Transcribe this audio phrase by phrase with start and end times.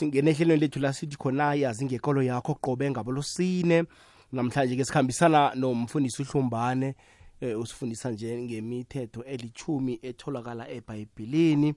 [0.00, 3.84] singene ehlelweni lethu la sithi khona yazi ngekolo yakho qobe ngabolosine
[4.32, 6.94] namhlanje ke sikhambisana nomfundisi uhlumbane
[7.40, 11.74] eh, usifundisa nje ngemithetho elichumi etholakala ebhayibhilini.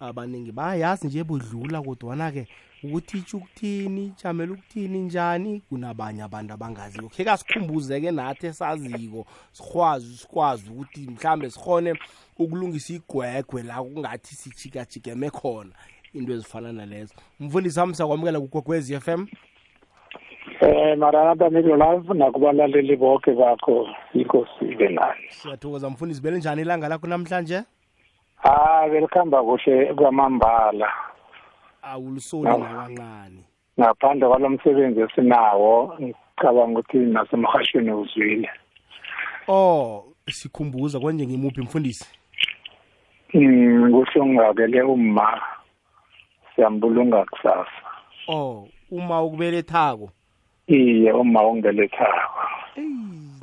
[0.00, 2.48] Abaningi bayazi nje budlula kodwana-ke
[2.82, 5.60] ukuthi itsho ukuthini jamela ukuthini njani?
[5.68, 11.94] Kunabanye abantu abangaziko khe kasikhumbuze-ke nathi esaziko sikwazi sikwazi ukuthi mhlambe sikhone
[12.38, 15.72] ukulungisa igwegwe la kungathi sijikajikeme khona.
[16.14, 17.14] Into ezifana nalezo.
[17.40, 19.26] Mfundisi wami sakwamukela kugogwez f m.
[20.60, 25.26] Eh marana milo live nakubalaleli bonke bakho inkosi ibe nani.
[25.30, 27.62] siyathokoza mfundisi bele njani ilanga lakho namhlanje?
[28.42, 30.92] Ah belikhamba kuhle kwamambala.
[31.82, 32.62] Awulusoli Nawu.
[32.62, 33.44] nakancane.
[33.80, 38.50] Ngaphandle kwalomsebenzi esinawo ngicabanga ukuthi nasemhashweni uzwile.
[39.48, 42.06] oh sikhumbuza konje ngimuphi mfundisi?
[43.34, 45.40] Mm kuhlongakele uma
[46.56, 47.70] siyambulunga kusasa.
[48.28, 50.10] oh uma ukubelethako?
[50.66, 52.40] Iye uma ongibelethako.
[52.76, 52.86] eyi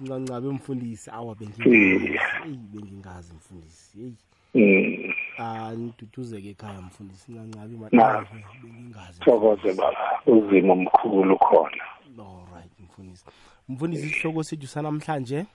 [0.01, 1.49] ncancabe mfundisi awa Iye.
[1.49, 3.99] bengingazi eyi bengingazi mfundisi.
[4.01, 4.13] Eyi.
[4.55, 5.13] Mm.
[5.37, 7.31] Ah niduduzeke ekhaya mfundisi.
[7.31, 8.05] Ncancabe ma- Na.
[8.19, 8.25] Ah,
[8.63, 11.83] bengingazi thokoze baba uzimo omkhulu khona.
[12.19, 13.25] alright mfundisi.
[13.69, 15.45] Mfundisi isihloko sethu sanamhlanje?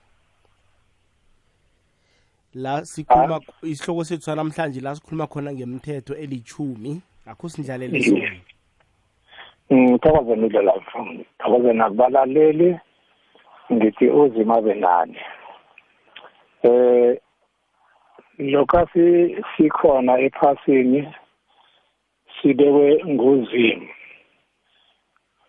[2.54, 8.30] La sikhuluma isihloko sethu sanamhlanje la sikhuluma khona ngemithetho elichumi akho sindlalele sona.
[9.72, 10.98] ngithokoze nile lapho
[11.38, 12.78] thokoze nakubalaleli
[13.72, 15.18] ngithi uzima benani.
[16.62, 17.16] Eh
[18.38, 18.80] lokho
[19.56, 21.00] sikhona ephasini
[22.34, 23.88] sibekwe nguzimo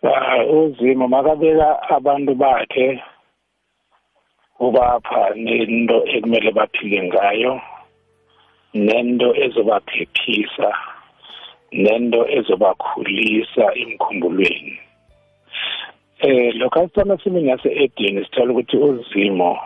[0.02, 3.02] Ah, uzimo makabeka abantu bakhe
[4.66, 7.52] ubapha nento ekumele baphile ngayo
[8.74, 10.68] nento ezobaphephisa
[11.72, 14.78] nento ezobakhulisa emkhumbulweni.
[16.20, 19.58] Eh lokho asithana simini yase-edeni sithola ukuthi uzimo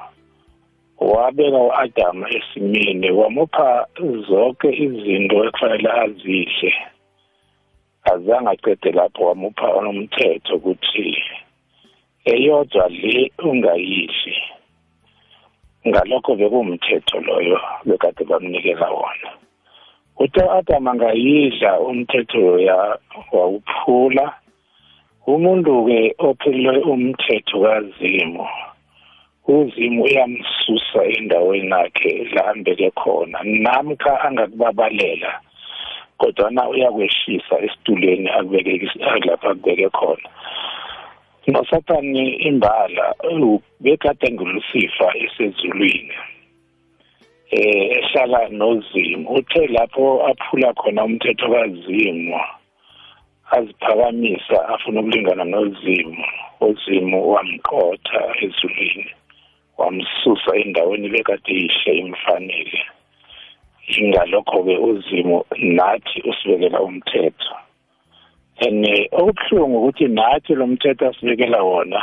[0.99, 3.87] wabeka u-adamu esimini wamupha
[4.29, 6.73] zonke izinto ekufanele azidle.
[8.05, 11.17] Azange acede lapho wamupha umthetho ukuthi
[12.25, 14.37] eyodwa le ungayidli.
[15.89, 19.44] Ngalokho bekuwumthetho loyo bekade bamnikeza wona.
[20.23, 22.99] Uthi u-adamu angayidla umthetho ya
[23.33, 24.27] wawuphula.
[25.27, 28.47] Umuntu-ke ophelelwe umthetho kazimu
[29.49, 35.41] uzimu uyamsusa endaweni yakhe la ambeke khona namkha angakubabalela
[36.19, 38.89] kodwana uyakwehlisa esitulweni akubeke
[39.27, 40.29] lapha akubeke khona.
[41.47, 46.15] Nosathani imbala uh, bekade ngulusifa esezulwini.
[47.55, 49.31] Eh ehlala nozimu.
[49.31, 52.41] Uthe lapho aphula khona umthetho kazimu
[53.51, 56.25] aziphakamisa afuna ukulingana nozimu.
[56.61, 59.07] Uzimu wamqotha ezulwini
[59.79, 62.81] wamsusa endaweni bekade ihle imfanele.
[63.99, 65.45] Ingalokho-ke uzimu
[65.77, 67.55] nathi usibekela umthetho.
[68.67, 72.03] And okubuhlungu ukuthi nathi lo mthetho asibekela wona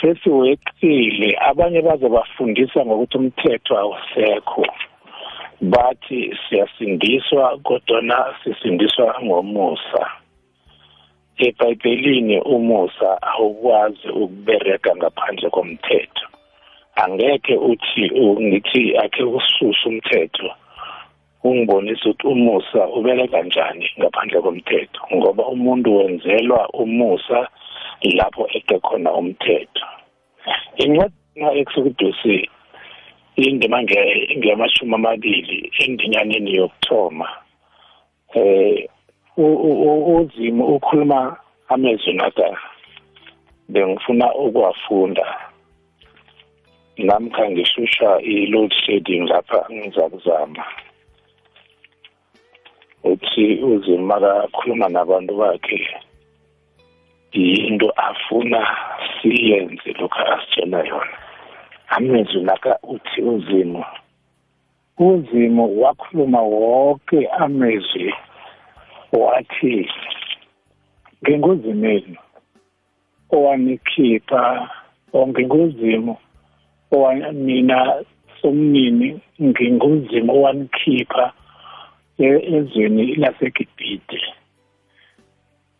[0.00, 4.64] sesiweqile abanye baze bafundisa ngokuthi umthetho awusekho.
[5.72, 10.02] Bathi siyasindiswa kodwana sisindiswa ngomusa.
[11.46, 16.26] Ebhayibhelini umusa awukwazi ukubereka ngaphandle komthetho.
[17.02, 18.04] Angeke uthi
[18.46, 20.48] ngithi akhe ususe umthetho
[21.44, 27.48] ungibonisa ukuthi umusa ubeleka njani ngaphandle komthetho ngoba umuntu wenzelwa umusa
[28.02, 29.86] lapho eke khona umthetho.
[30.76, 31.14] Incwadi
[31.60, 32.48] exodusi
[33.36, 37.28] indima ngemashumi amabili endinyaneni yokuthoma
[38.34, 38.88] eh
[39.36, 41.36] uzimu ukhuluma
[41.68, 42.58] amezwi naka
[43.68, 45.26] bengifuna ukuwafunda.
[46.96, 50.64] Namkha ngishusha i-load shedding lapha ngizakuzama.
[53.04, 55.88] Uthi uzimu makakhuluma nabantu bakhe
[57.40, 58.76] into afuna
[59.22, 61.16] siyenze lokhu asitshela yona.
[61.88, 63.84] Amezwi laka uthi uzimu
[64.98, 68.14] uzimu wakhuluma wonke amezwi
[69.12, 69.90] wathi
[71.22, 72.16] nginguzimeni
[73.30, 74.68] owanikhipha
[75.12, 76.16] onginguzimu
[76.92, 78.04] owanina
[78.40, 81.32] somnini nginguzimu owanikhipha
[82.18, 84.20] ezweni laseGibhite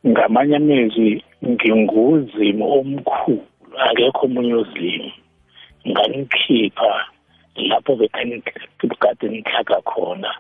[0.06, 3.44] ngamanye amezwi nginguzimu omkhulu.
[3.86, 5.10] Akekho omunye uzimu
[5.88, 6.92] nganikhipha
[7.68, 10.30] lapho bekade nihlaga khona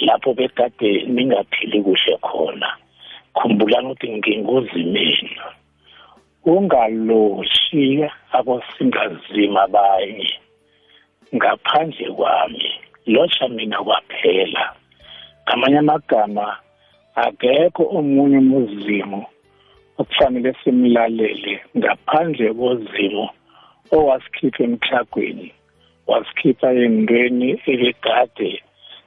[0.00, 2.68] lapho bekade ningaphili kuhle khona.
[3.34, 5.30] Khumbulani ukuthi nginguzimini
[6.44, 10.30] ungaloshi abosingazima abanye.
[11.34, 12.64] Ngaphandle kwami
[13.06, 14.72] losha mina kwaphela.
[15.44, 16.56] Ngamanye amagama
[17.14, 19.26] akekho omunye umuzimo
[19.98, 23.26] okufanele simlalele ngaphandle kozimo
[23.96, 25.48] owasikhipha emhlagweni
[26.06, 28.50] wasikhipha endweni ebekade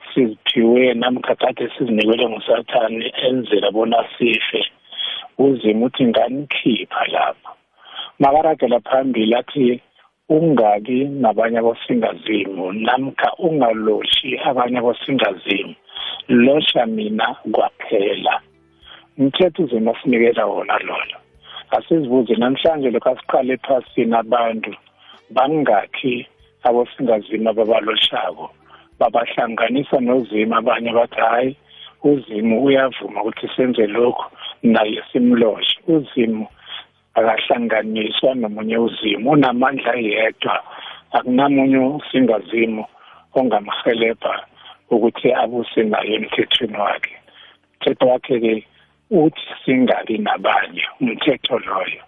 [0.09, 4.61] siziphiwe namkha kade sizinikelwe ngusathane enzela bona sife.
[5.37, 7.51] Uzima uthi nganikhipha lapho
[8.19, 9.81] makaragela phambili athi
[10.29, 15.75] ungabi nabanye abosingazimu namkha ungaloshi abanye abosingazimu
[16.27, 18.41] losha mina kwaphela.
[19.19, 21.17] Umthetho uzima sinikela wona lona.
[21.71, 24.71] Asizibuze namhlanje lokho asiqale ephasini abantu
[25.35, 26.27] bangakhi
[26.67, 28.49] abosingazima babaloshako
[28.99, 31.55] babahlanganisa nozima abanye bathi hayi
[32.03, 34.25] uzimu uyavuma ukuthi senze lokhu
[34.63, 35.79] naye simloshe.
[35.87, 36.47] Uzimu
[37.13, 40.63] akahlanganiswa nomunye uzimu unamandla yedwa
[41.11, 42.85] akunamunye usingazimu
[43.35, 44.33] ongamhelebha
[44.89, 47.15] ukuthi abuse naye emthethweni wakhe.
[47.73, 48.63] Umthetho wakhe-ke
[49.11, 52.01] uthi singabi nabanye umthetho loyo.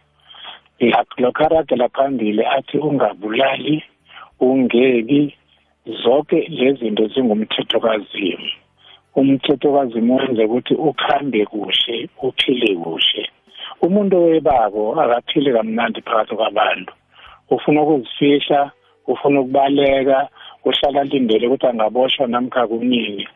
[1.18, 3.84] Lokho aragela phambili athi ungabulali
[4.40, 5.36] ungebi
[6.04, 8.50] zonke lezinto zingumthetho kazimu
[9.16, 13.30] umthetho kazimu wenze ukuthi ukhambe kuhle uphile kuhle.
[13.82, 16.94] Umuntu owebako akaphili kamnandi phakathi kwabantu.
[17.50, 18.72] Ufuna ukuzifihla
[19.08, 20.30] ufuna ukubaleka
[20.66, 23.28] uhlala alindele ukuthi angaboshwa namkha kunini.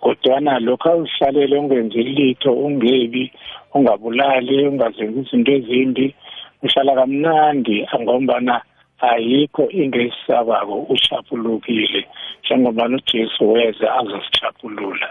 [0.00, 3.32] Kodwana lokhu awuzihlalele ungenzi litho ungebi
[3.74, 6.14] ungabulali ungazenzi izinto ezimbi
[6.62, 8.62] uhlala kamnandi angombana
[9.00, 12.06] ayikho into esisabako ushapulukile
[12.44, 15.08] njengoba ujesu weze azosijabulula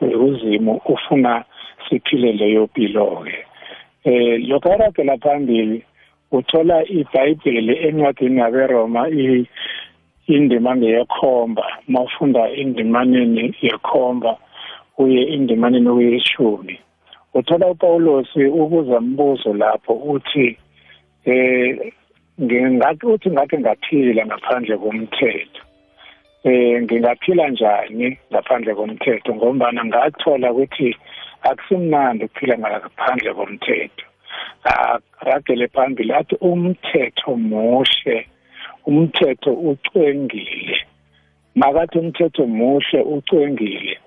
[0.00, 1.44] uzimo ufuna
[1.88, 3.44] siphile leyo mpilo-ke.
[4.04, 5.84] Eh lokho aragela phambili
[6.32, 9.08] uthola ibhayibheli encwadini yaberoma
[10.34, 14.32] indima ngeyekhomba mawufunda indimaneni yekhomba
[15.02, 16.74] uye indimaneni okuyishumi
[17.34, 20.46] uthola upawulos ubuza mbuzo lapho uthi
[21.24, 21.92] eh
[22.42, 25.62] ngingathi uthi ngakhe ngaphila ngaphandle komthetho.
[26.44, 29.34] Eh ngingaphila njani ngaphandle komthetho?
[29.34, 30.96] Ngombana ngathola ukuthi
[31.42, 34.06] akusimnandi ukuphila ngaphandle komthetho.
[35.20, 38.26] Aragele phambili athi umthetho muhle.
[38.88, 40.76] Umthetho ucwengile.
[41.54, 43.98] Makathi umthetho muhle ucwengile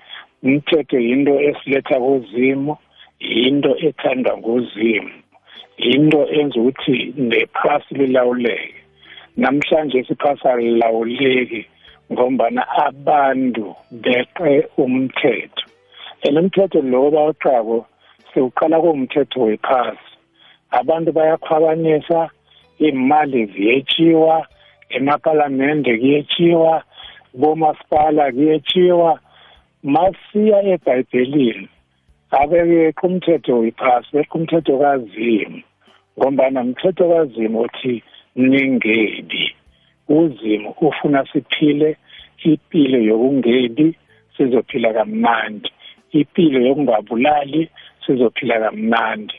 [0.44, 2.74] umthetho yinto esiletha kuzimu
[3.19, 5.12] yinto ethandwa nguzimu
[5.78, 8.75] into enza ukuthi nephasi lilawuleke.
[9.38, 11.66] Namhlanje isiphasi alilawuleki
[12.12, 15.66] ngombana abantu beqe umthetho.
[16.24, 17.86] And umthetho lo bawuqako
[18.33, 20.12] siwuqala kuwumthetho wephasi.
[20.72, 22.30] Abantu bayakhwabanisa
[22.80, 24.48] imali ziyetshiwa
[24.98, 26.84] emapalamende kuyetshiwa
[27.34, 29.20] bomasipala kuyetshiwa
[29.84, 31.68] masiya ebhayibhelini.
[32.40, 35.62] Abekeqha umthetho wephasi beqha umthetho kazimu
[36.18, 38.04] ngombana mthetho kazimu uthi
[38.36, 39.56] ningebi
[40.10, 41.98] uzimu ufuna siphile
[42.44, 43.96] impilo yokungebi
[44.38, 45.70] sizophila kamnandi.
[46.12, 47.70] Impilo yokungabulali
[48.06, 49.38] sizophila kamnandi.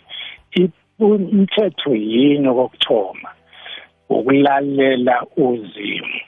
[1.00, 3.30] Umthetho yini okokuthoma
[4.18, 6.20] ukulalela uzimu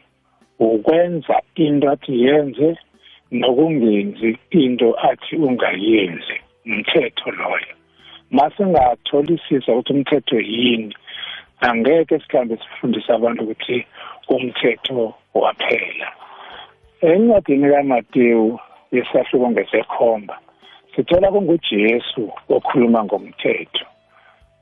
[0.58, 2.76] ukwenza into athi yenze
[3.30, 6.36] nokungenzi into athi ungayenzi.
[6.66, 7.74] Umthetho loyo.
[8.30, 10.94] Masingatholisisa ukuthi umthetho yini.
[11.60, 13.86] Angeke sikhambe sifundise abantu ukuthi
[14.28, 16.08] umthetho waphela.
[17.00, 18.58] Encwadini kaMateyu
[18.92, 20.38] yesahluko ngesekhomba
[20.96, 23.86] sithola kunguJesu okhuluma ngomthetho.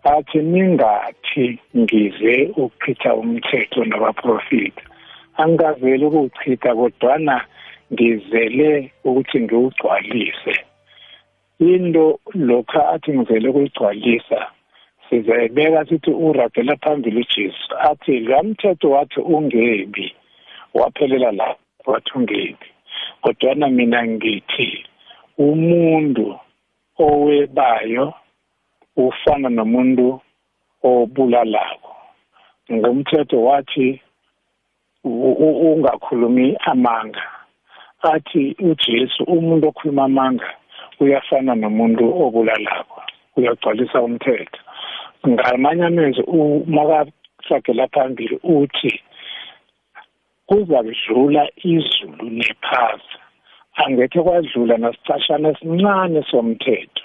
[0.05, 4.83] Athi ningathi ngize ukuchitha umthetho nabaprofita
[5.37, 7.37] angikaveli ukuwuchitha kodwana
[7.93, 10.55] ngizele ukuthi ngiwugcwalise.
[11.59, 14.41] Into lokha athi ngivele ukuyigcwalisa
[15.09, 17.75] sizayibeka sithi uragela phambili ujesu.
[17.79, 20.15] Athi lo mthetho wathi ungebi
[20.75, 22.69] waphelela lapho wathi ungebi.
[23.21, 24.87] Kodwana mina ngithi
[25.39, 26.39] umuntu
[26.99, 28.15] owebayo
[28.97, 30.21] ufana nomuntu
[30.83, 31.97] obulalako.
[32.73, 34.01] Ngomthetho wathi
[35.05, 37.23] ungakhulumi amanga.
[38.03, 40.49] Athi uJesu umuntu okhuluma amanga
[41.01, 43.03] uyafana nomuntu obulalako.
[43.37, 44.61] Uyagcwalisa umthetho.
[45.29, 46.25] Ngamanye amezwi
[46.67, 49.01] makasagela phambili uthi
[50.47, 53.19] kuzakudlula izulu nephasa
[53.75, 57.05] angekhe kwadlula nasicashana esincane somthetho.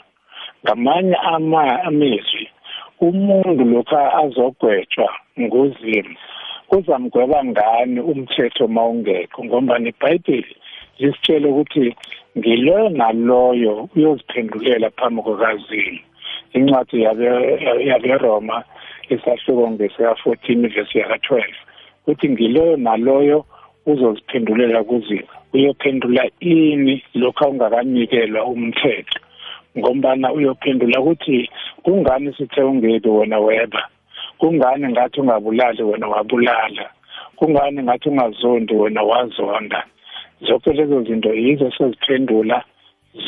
[0.63, 2.49] Ngamanye ama amezwi
[2.99, 5.09] umuntu lokho azogwetshwa
[5.41, 6.15] nguzimu
[6.75, 9.45] uzamgweba ngani umthetho mawungekho?
[9.45, 10.55] Ngoba nebhayibheli
[10.99, 11.95] lisitshele ukuthi
[12.37, 15.99] ngiloyo naloyo uyoziphendulela phambi kukazimu
[16.55, 17.01] incwadi
[17.89, 18.63] yaberoma
[19.09, 21.43] isahluko ngesika-14 verse yaka-12
[22.07, 23.45] uthi ngiloyo naloyo
[23.85, 29.19] uzoziphendulela kuzimu uyophendula ini lokhu awungakanikelwa umthetho.
[29.77, 31.49] Ngombana uyophendula ukuthi
[31.83, 33.89] kungani sithe ungebi wena weba
[34.37, 36.89] kungani ngathi ungabulali wena wabulala?
[37.35, 39.83] Kungani ngathi ungazondi wena wazonda?
[40.41, 42.63] Zonke lezo zinto yizo seziphendula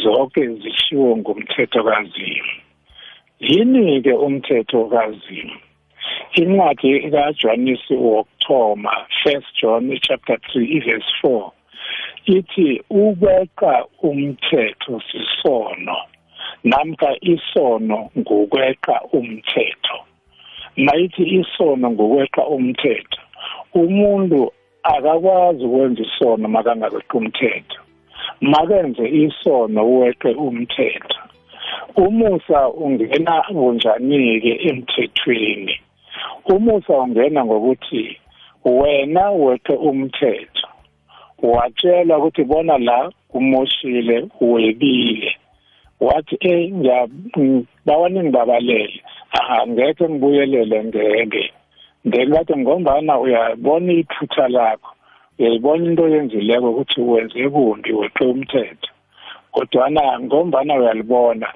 [0.03, 2.53] zonke zishiwo ngumthetho kazimu.
[3.39, 5.57] Yini-ke umthetho kazimu?
[6.33, 11.51] Incwadi kaJohannes wokuthoma first John chapter 3 verse 4
[12.25, 15.97] ithi ukweqa umthetho sisono.
[16.63, 19.97] Namka isono ngokweqa umthetho.
[20.77, 23.21] Mayithi isono ngokweqa umthetho
[23.73, 24.51] umuntu
[24.83, 27.79] akakwazi ukwenza isono makangakeqi umthetho.
[28.41, 31.19] Makenze isono weqe umthetho.
[31.95, 35.75] Umusa ungena bunjani-ke emthethweni?
[36.45, 38.17] Umusa ungena ngokuthi
[38.65, 40.67] wena weqe umthetho.
[41.41, 45.35] Watshela ukuthi bona la kumoshile webile.
[45.99, 49.01] Wathi eh ngiyabawa ningibabalele
[49.33, 51.43] angeke ngibuyelele ngeke
[52.07, 54.91] ngeke ngombana uyabona iphutha lakho
[55.39, 58.89] uyayibona into oyenzileko ukuthi wenze kumbi weqe umthetho.
[59.51, 61.47] Kodwana ngombana uyalibona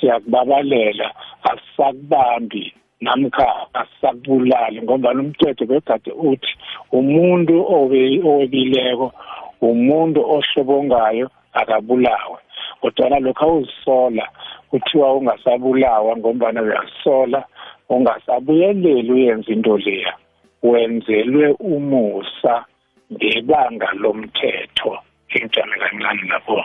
[0.00, 1.06] siyakubabalela
[1.50, 6.52] asisakubambi namkha asisakubulali ngombana umthetho begade uthi
[6.92, 9.12] umuntu owebileko
[9.60, 12.38] umuntu ohlobongayo akabulawe.
[12.80, 14.28] Kodwana lokhu awuzisola
[14.70, 17.44] kuthiwa ungasabulawa ngombana uyasola
[17.88, 20.14] ungasabuyeleli uyenza into leya.
[20.62, 22.64] Wenzelwe umusa
[23.12, 24.98] ngebanga lomthetho
[25.30, 26.64] ngijame kancane lapho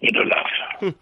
[0.00, 0.48] into lapho
[0.80, 0.92] hmm.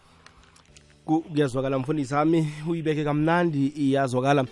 [1.04, 4.44] kuyazwakala mfundisi ami uyibeke kamnandi iyazwakala.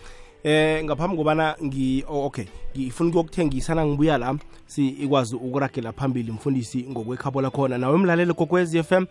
[0.44, 2.44] Eh ngaphambi kobana ngi okay
[2.76, 7.78] ngifuna ukuyokuthengisana ngibuya la si ikwazi ukuragela phambili mfundisi ngokwekhabo lakhona.
[7.78, 9.06] Nawe mlaleli kokwez FM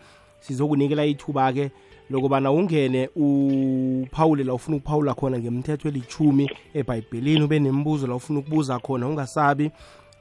[0.46, 1.70] sizokunikela ithuba-ke
[2.10, 8.78] lokubana ungene uphawule la ufuna ukuphawula khona ngemthetho elithumi ebhayibhelini ube nemibuzo la ufuna ukubuza
[8.78, 9.70] khona ungasabi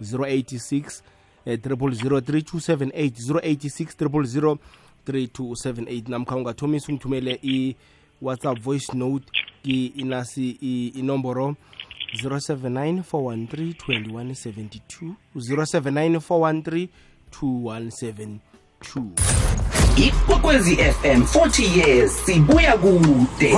[0.01, 1.01] 086
[1.45, 4.57] eh, 000 3278 086
[5.07, 9.25] 3278 namkha ungathomisa ungithumele i-whatsapp voice note
[9.95, 10.49] inasi
[10.95, 11.55] inomboro
[12.23, 16.87] 079 413 2172 079 413
[17.41, 19.52] 2172
[19.95, 23.57] ikwekwezi fm 40 years sibuya kude.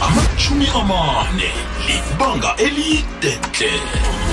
[0.00, 1.50] Amashumi amane
[1.88, 3.70] libanga elide hle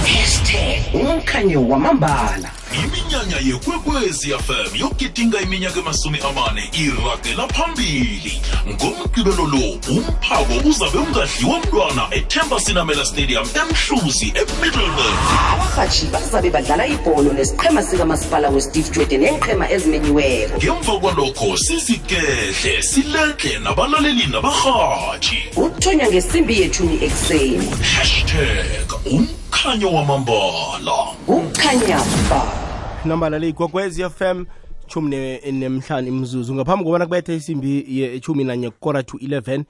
[0.05, 2.51] hashtag umkhanyo wamambala.
[2.83, 12.07] Iminyanya yekwekwezi fm yokugidinga iminyaka emasumi amane iragela phambili ngomgqibelo lo umphako uzabe ungadliwa mntwana
[12.11, 15.17] ethemba sinamela stadium emhluzi emiddleburg
[15.53, 24.25] abarhatshi bazabe badlala ibholo nesiqhema sikamasipala westeve jwede neenqhema ezimenyiweko ngemva kwalokho sizigedle siledle nabalaleli
[24.27, 27.67] nabarhatshi ukuthonywa ngesimbi yethumi ekuseni.
[27.95, 30.97] Hashtag umkhanyo wamambala.
[31.27, 32.66] Ukhanya ba
[33.07, 34.45] nambala le igogwez fm
[34.87, 39.63] chumi nemhlanu imzuzu ngaphambi kobana kubethe isimbi yechumi nanye kora to 11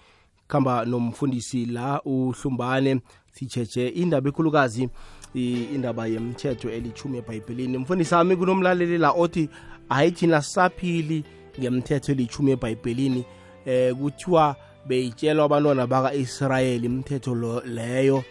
[0.47, 3.01] khamba nomfundisi la uhlumbane
[3.31, 4.89] sijeje indaba ekhulukazi
[5.33, 9.49] indaba yemthetho elichumi ebhayibhelini mfundisi ami kunomlaleli la othi
[9.89, 11.23] hayi thina saphili
[11.59, 13.25] ngemthetho elithumi ebhayibhelini
[13.65, 14.55] eh kuthiwa
[14.87, 18.23] beyitshelwa abantwana baka-israyeli imthetho leyo.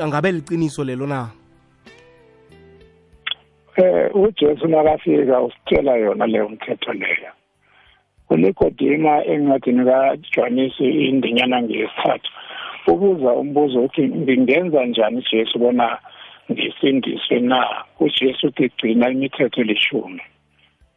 [0.00, 1.28] Angabe liqiniso lelo na
[3.76, 7.32] eh uJesu nakafika usitshela yona leyo mthetho leyo.
[8.30, 12.30] uNikodima encwadini kaJohnes indinyana ngesithathu
[12.86, 15.98] ubuza umbuzo uthi ngingenza njani Jesu bona
[16.52, 17.84] ngisindiswe na?
[18.00, 20.22] uJesu uthi gcina imithetho elishumi.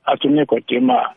[0.06, 1.10] Athi uNikodima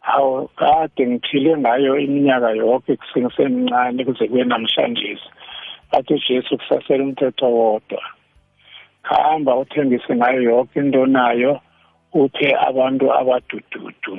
[0.00, 5.18] hawu kade ngiphile ngayo iminyaka yonke kusengisemncane kuze kuye namhlanje.
[5.92, 8.02] Athi uJesu kusasela umthetho wodwa.
[9.08, 11.60] Hamba uthengise ngayo yonke into nayo
[12.12, 14.18] uphe abantu abadududu.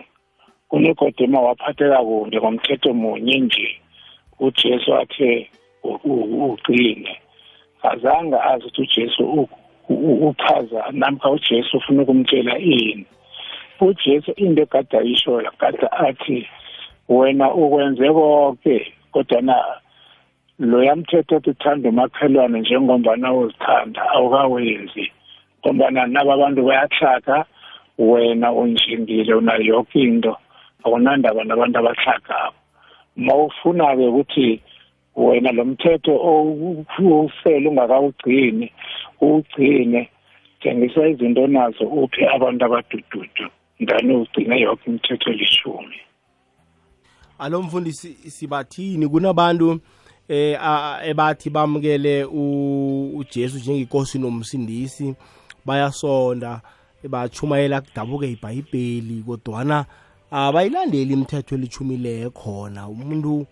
[0.72, 3.82] Unikodima waphatheka kunde ngomthetho munye nje.
[4.40, 5.50] Ujesu athe
[5.84, 7.18] uqine.
[7.84, 9.50] Azange azi ukuthi ujesu
[9.90, 13.06] uphaza namkha ujesu ufuna ukumtshela ini.
[13.82, 16.48] Ujesu into egade ayishola kade athi
[17.10, 19.56] wena ukwenze konke kodwa na
[20.60, 25.12] loya mthetho othi thanda umakhelwane njengombana uzithanda awukawenzi.
[25.60, 27.46] Ngombana naba abantu bayahlaka
[27.98, 30.38] wena unjingile unayo yonke into
[30.84, 32.54] awunandaba nabantu abahlagako
[33.16, 34.62] ma ufuna-ke ukuthi
[35.16, 38.72] wena lo mthetho owusele ungakawugcini
[39.22, 40.10] uwugcine
[40.60, 43.46] tshengisa izinto nazo uphe abantu abadududu
[43.80, 45.96] ndani ugcine yonke imithetho elishumi.
[47.40, 49.08] Alo mfundisi sibathini?
[49.08, 49.80] Kunabantu
[50.30, 50.58] eh
[51.04, 55.16] ebathi bamukele uJesu njengenkosi nomsindisi
[55.66, 56.62] bayasonda
[57.10, 59.86] bachumayela kudabuke iBhayibheli kodwana
[60.32, 62.88] abayilandeli imithetho elithumile khona.
[62.88, 63.46] Umuntu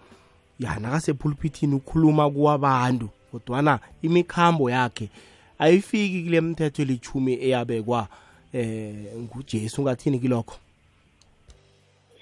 [0.60, 5.10] yana kasepulpithini ukhuluma kuwabantu kodwana imikhambo yakhe
[5.60, 8.07] ayifiki kule mthetho elithumi eyabekwa
[8.53, 9.81] eh nguJesu.
[9.81, 10.55] Ngathini kilokho?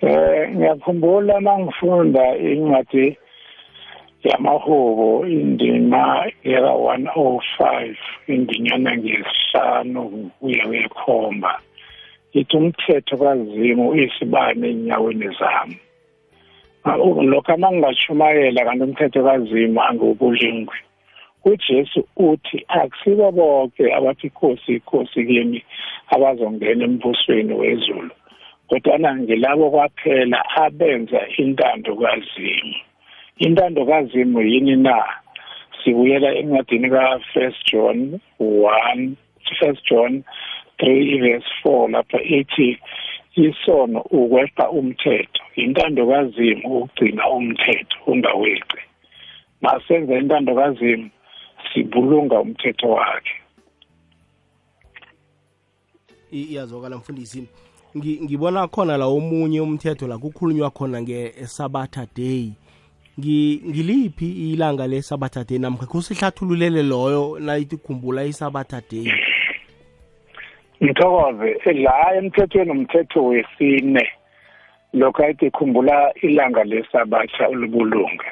[0.01, 3.17] Eh ngiyakhumbula mangifunda incwadi
[4.29, 7.95] yamahubo indima yaka 105
[8.27, 11.59] indinyana ngesihlanu kuya kwekhomba
[12.33, 15.77] ithi umthetho kazimu uyisibane enyaweni zami
[17.31, 20.77] lokho amangingashumayela kanti umthetho kazimu angiwubulingwe
[21.45, 25.59] uJesu uthi akusibo bonke abathi inkosi inkosi kimi
[26.13, 28.13] abazongena embusweni wezulu
[28.67, 32.75] kodwa ngilabo kwaphela abenza intando kazimu.
[33.37, 35.05] Intando kazimu yini na?
[35.83, 39.15] Sibuyela encwadini ka-first john one
[39.59, 40.23] first john
[40.79, 42.79] three verse four lapha ethi
[43.35, 45.43] isono ukweqa umthetho.
[45.55, 48.77] Intando kazimu ukugcina umthetho ungaweqi.
[49.61, 51.09] Masenza intando kazimu
[51.73, 53.35] sibulunga umthetho wakhe.
[56.31, 57.47] Iyazwakala mfundisi.
[57.97, 62.51] Ngibona khona la omunye umthetho la kukhulunywa khona nge-sabatha day.
[63.19, 69.07] Ngiliphi ilanga le-sabatha day namkha kusihlathululele loyo nayithi khumbula i-sabatha day
[70.83, 74.07] ngithokoze la emthethweni umthetho wesine
[74.93, 78.25] lokho ayithi khumbula ilanga lesabatha olubulunga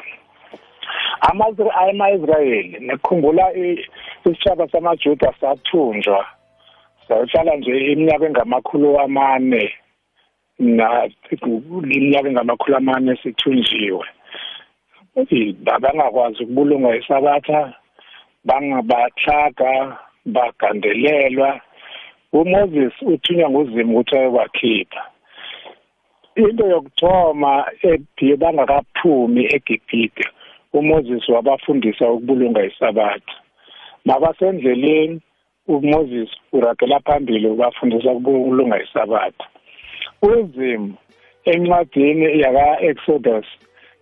[1.21, 6.25] ama-israyeli nekhumbula isitshaba samajuda sathunjwa
[7.08, 9.73] sahlala nje iminyaka engamakhulu amane
[10.60, 14.05] iminyaka engamakhulu amane sithunjiwe.
[15.65, 17.73] Babangakwazi ukubulunga isabatha
[18.45, 21.62] bangabahlaga bagandelelwa.
[22.34, 25.02] uMoses uthunywa nguzimu ukuthi ayokwakhipha
[26.36, 30.26] into yokuthoma ebhiye bangakaphumi eGibhite
[30.73, 33.36] uMoses wabafundisa ukubulunga isabatha.
[34.06, 35.21] Mabasendleleni
[35.67, 39.45] uMoses uragela phambili ubafundisa ukubulunga isabatha.
[40.21, 40.93] Uzimu
[41.45, 43.45] encwadini yaka-exodus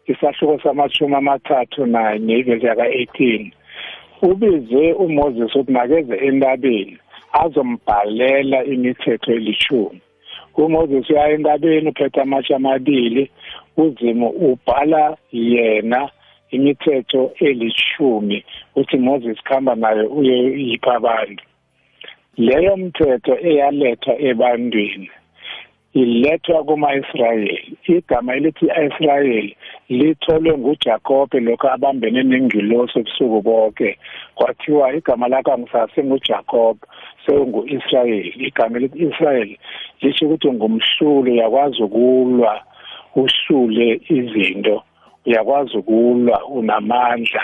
[0.08, 3.52] isahluko samashumi amathathu nanye ivesi yaka-18
[4.22, 6.98] ubize umoses ukuthi makeze entabeni
[7.34, 10.02] azombhalela imithetho elishumi.
[10.58, 13.32] uMoses uya entabeni uphethe amatshe amabili
[13.78, 16.10] uzimu ubhala yena
[16.52, 18.44] imithetho elishumi
[18.76, 21.44] uthi Moses khamba nayo uyeyipha abantu.
[22.38, 25.10] Leyo mthetho eyalethwa ebantwini
[25.94, 27.78] ilethwa kuma-Israyeli.
[27.88, 29.58] Igama elithi Israyeli
[29.90, 33.98] litholwe nguJakobe lokho abambene nengilosi ebusuku bonke
[34.36, 36.80] kwathiwa igama lakho angisase nguJakobe
[37.26, 39.60] sekungu-Israyeli igama elithi Israyeli
[40.02, 42.62] lisho ukuthi ngumhluli uyakwazi ukulwa
[43.16, 44.84] uhlule izinto
[45.26, 47.44] uyakwazi ukulwa unamandla.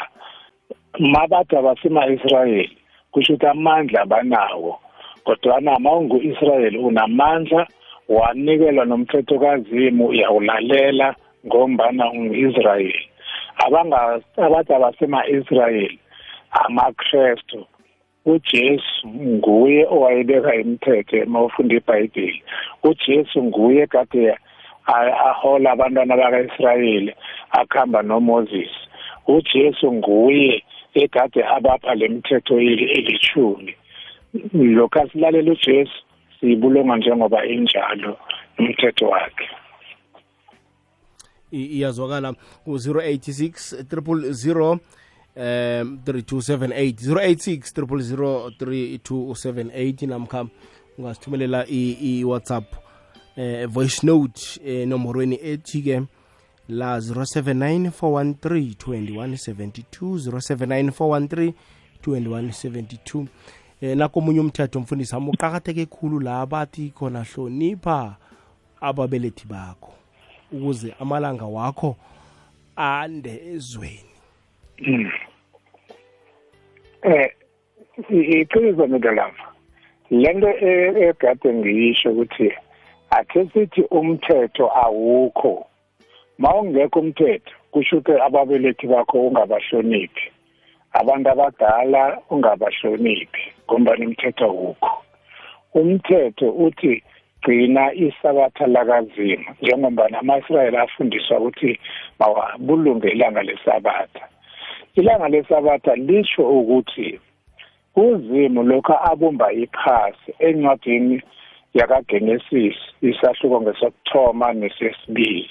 [0.99, 2.77] Mabathi abasema-Israyeli
[3.11, 4.79] kusho ukuthi amandla abanawo
[5.23, 7.67] kodwana ma ungu-Israyeli unamandla
[8.09, 11.15] wanikelwa nomthetho kazimu uyawulalela
[11.45, 13.09] ngombana ungu-Israyeli.
[13.65, 15.99] Abanga abathi abasema-Israyeli
[16.51, 17.65] amakrestu
[18.25, 22.43] uJesu nguye owayebeka imithetho uma ufunda iBhayibheli.
[22.83, 24.37] uJesu nguye kade
[25.29, 27.13] ahola abantwana baka-Israyeli
[27.51, 28.71] akuhamba noMoses.
[29.27, 33.75] uJesu nguye egade abapha lemithetho elithumi
[34.53, 36.06] lokho asilalela uJesu
[36.39, 38.17] siyibulunga njengoba injalo
[38.59, 39.49] umthetho wakhe.
[41.51, 42.33] Iyazwakala
[42.65, 44.79] ku-086 000
[45.37, 50.45] um 3278 086 000 3278 namkha
[50.97, 52.75] ungasithumelela i-whatsapp
[53.35, 56.01] eh voice note enomorweni ethi-ke
[56.69, 61.53] la 079 413 2172 079 413
[62.01, 63.25] 2172
[63.81, 68.15] eh nakomunye umthetho mfundisi ami uqakatheke khulu la bathi khona hlonipha
[68.81, 69.93] ababelethi bakho
[70.51, 71.95] ukuze amalanga wakho
[72.75, 74.13] ande ezweni.
[74.79, 75.11] Mm.
[77.03, 77.31] eh
[78.09, 79.53] iqiniso midalava
[80.09, 82.51] lento e- egade ngiyisho ukuthi
[83.09, 85.65] akhe sithi umthetho awukho.
[86.37, 90.31] Mawungekho umthetho kusho ukuthi ababelethi bakho ungabahloniphi.
[90.93, 93.56] Abantu abadala ungabahloniphi.
[93.67, 95.03] Ngoba imithetho awukho
[95.73, 97.03] umthetho uthi
[97.41, 101.79] gcina isabatha lakazimu njengoba nama-israyeli afundiswa ukuthi
[102.19, 104.27] mawabulunge ilanga lesabatha.
[104.95, 107.19] Ilanga lesabatha lisho ukuthi
[107.95, 111.21] uzimu lokho abumba iphasi encwadini
[111.73, 115.49] yakagenesis isahluko ngesokuthoma nesesibili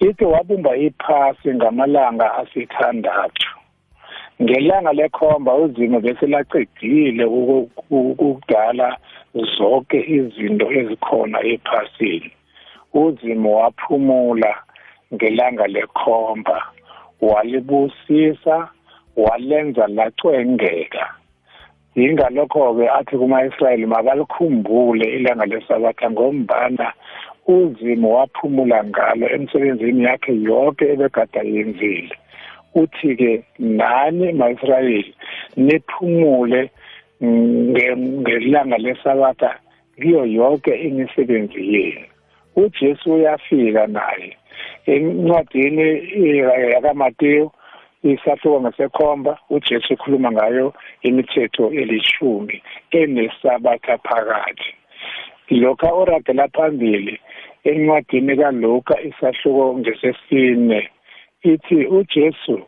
[0.00, 3.57] ithi wabumba iphasi ngamalanga asithandathu.
[4.42, 7.24] Ngelanga lekhomba uzimo bese lacedile
[7.90, 8.96] ukudala
[9.58, 12.30] zonke izinto ezikhona ephasini.
[12.94, 14.52] Uzimo waphumula
[15.14, 16.56] ngelanga lekhomba
[17.20, 18.68] walibusisa
[19.16, 21.04] walenza lacwengeka.
[21.96, 26.92] Yingalokho-ke athi kuma-israyeli mabalikhumbule ilanga lesabatha ngombana
[27.46, 32.14] uzimo waphumula ngalo emsebenzini yakhe yonke ebegada yenzile
[32.74, 35.14] uthi-ke nani ma-israyeli
[35.56, 36.70] niphumule
[37.22, 39.58] ngelanga lesabatha
[40.00, 42.06] kiyo yonke imisebenzi yenu.
[42.56, 44.36] Ujesu uyafika naye.
[44.86, 45.86] Encwadini
[46.72, 47.50] yakamateyu
[48.02, 54.74] isahluko ngesekhomba ujesu ukhuluma ngayo imithetho elishumi enesabatha phakathi.
[55.50, 57.20] Lokha oragela phambili
[57.64, 60.88] encwadini kaluka isahluko ngesesine
[61.42, 62.62] ithi ujesu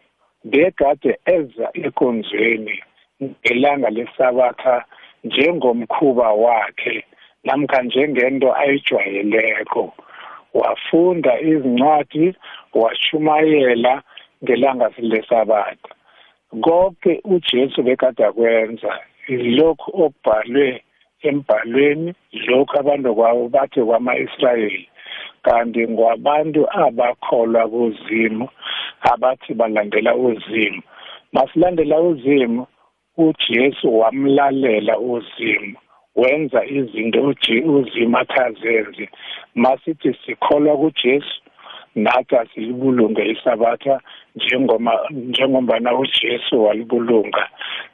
[0.45, 2.83] begade eza ekonzweni
[3.23, 4.85] ngelanga lesabatha
[5.25, 7.05] njengomkhuba wakhe
[7.45, 9.95] namkha njengento ayijwayeleko.
[10.55, 12.35] Wafunda izincwadi
[12.75, 14.03] washumayela
[14.45, 15.95] ngelanga lesabatha.
[16.61, 20.83] Konke ujesu bekade akwenza lokhu okubhalwe
[21.23, 22.15] embhalweni
[22.47, 24.90] lokhu abantu kwabo bathi kwama-israyeli.
[25.43, 28.49] Kanti ngwabantu abakholwa kuzimu
[29.13, 30.83] abathi balandela uzimu.
[31.33, 32.67] Masilandela uzimu
[33.17, 35.77] ujesu wamlalela uzimu
[36.17, 39.09] wenza izinto uzimu athazenze.
[39.55, 41.41] Masithi sikholwa kujesu
[41.95, 44.01] nathi asilibulunge isabatha
[44.37, 47.49] njengoma njengombana ujesu walibulunga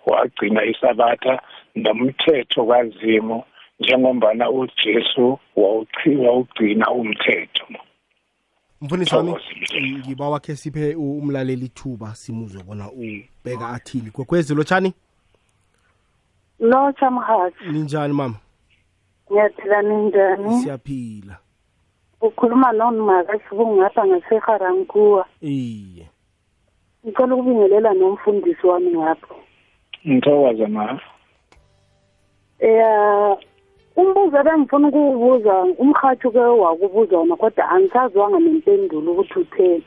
[0.06, 1.40] wagcina isabatha
[1.74, 3.42] nomthetho kazimu.
[3.80, 7.64] Njengombana ujesu wawugcina umthetho.
[8.80, 9.34] Mfundisi wami
[9.98, 14.94] ngiba wakhe siphe umlaleli ithuba simuzwe bona ubheka athini kwekwezi lotshani?
[16.60, 18.36] Lotsha mhathi ninjani mama?
[19.32, 20.62] Ngiyaphila ninjani?
[20.62, 21.38] Siyaphila.
[22.20, 26.08] Ukhuluma nonimaka sibungapha ngaseharankuwa iye.
[27.06, 29.36] Ngicela ukubingelela nomfundisi wami ngapho.
[30.08, 31.00] Ngithokoza ma.
[32.60, 33.36] Ya
[33.96, 39.86] umbuzo ebengifuna ukuwubuza umhathi ke wakubuza wona kodwa angisazwanga nempendulo ukuthi utheni.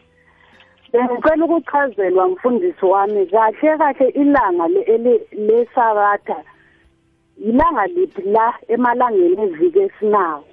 [0.92, 4.66] Bengicela ukuchazelwa mfundisi wami kahle kahle ilanga
[5.48, 6.40] lesabatha
[7.38, 10.44] ilanga liphi la emalangeni eviki esinawo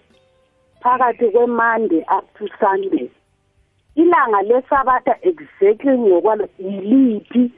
[0.82, 3.10] phakathi kwemonday up to sunday.
[3.94, 7.50] Ilanga lesabatha exactly ngokwalo yiliphi?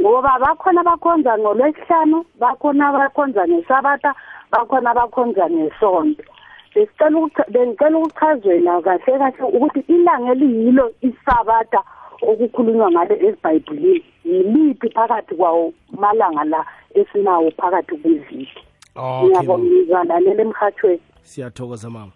[0.00, 4.14] Ngoba bakhona abakhonza ngolwesihlanu bakhona abakhonza ngesabatha
[4.52, 6.22] bakhona abakhonza ngesonto.
[7.52, 11.82] Bengicela ukuchazela kahle kahle ukuthi ilanga eliyilo isabatha
[12.22, 16.60] okukhulunywa ngalo esibhayibhilini yiliphi phakathi kwawo malanga la
[16.94, 18.60] esinawo phakathi kweviki
[18.96, 22.12] ngiyabonga lalela emhathweni siyathokoza mama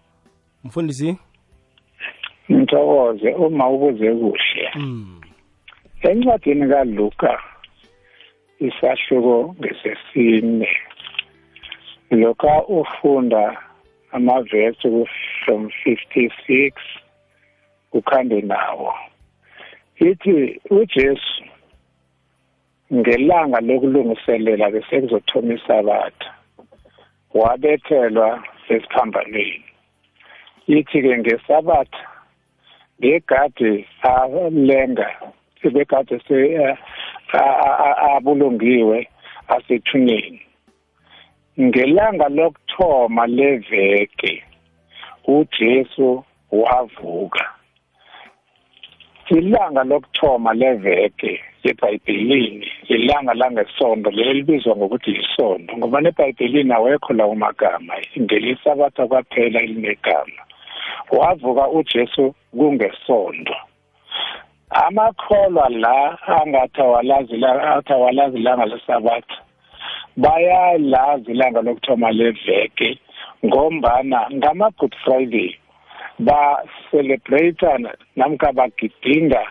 [0.64, 1.16] mfundisi?
[2.50, 4.64] Ngithokoze uma ubuze kuhle.
[6.02, 7.32] Encwadini kaluka
[8.60, 10.68] isahluko ngesesine.
[12.10, 13.56] Lokha ufunda
[14.12, 15.06] amavesi
[15.44, 16.72] from 56
[17.92, 18.94] ukhambe nawo
[19.98, 21.44] ithi uJesu
[22.94, 26.34] ngelanga lokulungiselela bese kuzothoma isabatha
[27.34, 29.64] wabethelwa esiphambanweni
[30.66, 32.06] ithi-ke ngesabatha
[33.00, 35.08] ngegade alenga
[35.62, 36.20] sebegade
[38.14, 39.08] abulungiwe
[39.48, 40.42] asethuneni
[41.60, 44.44] ngelanga lokuthoma leveke
[45.26, 47.44] uJesu wavuka.
[49.30, 57.94] Ilanga lokuthoma leveke eBhayibhelini ilanga langesonto leli libizwa ngokuthi isonto ngoba neBhayibhelini awekho lawo magama
[58.20, 60.42] ngelisabatha kwaphela elinegama.
[61.10, 63.56] Wavuka uJesu kungesonto
[64.70, 69.36] amakholwa la angathi awalazi la athi awalazi ilanga lesabatha
[70.16, 72.98] bayalazi ilanga lokuthoma leveke
[73.44, 75.56] ngombana ngama-good friday
[76.18, 77.66] ba-celebrate
[78.16, 79.42] namkha bagidinga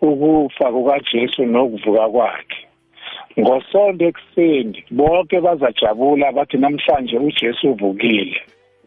[0.00, 2.60] ukufa kukajesu nokuvuka kwakhe.
[3.38, 8.40] Ngosonto ekuseni bonke bazajabula bathi namhlanje ujesu uvukile.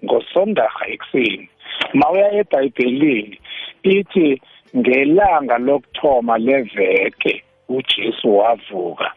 [0.03, 1.49] Ngosondarha ekuseni
[1.93, 3.37] mawuya ebhayibhelini
[3.83, 4.41] ithi
[4.77, 9.11] ngelanga lokuthoma leveke ujesu wavuka.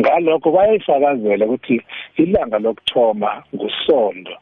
[0.00, 1.82] Ngalokho bayayifakazela ukuthi
[2.16, 4.34] ilanga lokuthoma ngusonto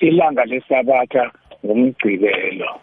[0.00, 1.30] ilanga lesabatha
[1.64, 2.80] ngumgcibelo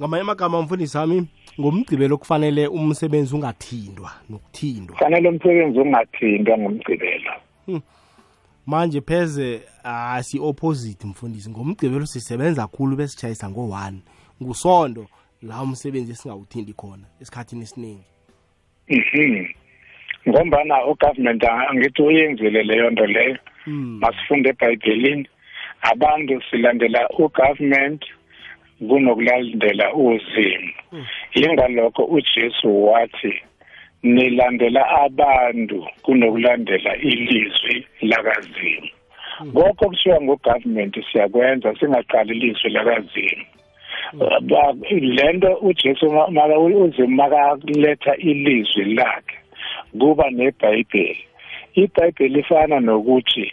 [0.00, 1.26] ngamanye amagama mfundisi wami
[1.60, 4.96] ngomgcibelo kufanele umsebenzi ungathindwa nokuthindwa.
[4.96, 7.32] Fanele umsebenzi ungathindwa ngomgcibelo
[8.66, 11.50] manje pheze asi opposite mfundisi.
[11.50, 13.94] Ngomgcibelo sisebenza kakhulu besitshayisa ngo-1
[14.42, 15.06] ngusondo
[15.42, 18.04] la umsebenzi esingawuthindi khona esikhathini esiningi
[18.88, 19.61] mhm.
[20.28, 23.36] Ngombana ugovernment angithi uyenzile leyo nto leyo.
[24.00, 25.28] Masifunde ebhayibhelini.
[25.82, 28.04] Abantu silandela ugovernment
[28.88, 30.72] kunokulandela uzimu.
[31.34, 33.42] Ingalokho uJesu wathi
[34.02, 38.88] nilandela abantu kunokulandela ilizwi lakazimu.
[39.54, 43.44] Konke kushiwa ngogovernment siyakwenza singaqali ilizwi lakazimu.
[44.90, 49.36] Lento uJesu maka uzimu makaletha ilizwi lakhe.
[50.00, 51.24] Kuba nebhayibheli.
[51.74, 53.52] Ibhayibheli ifana nokuthi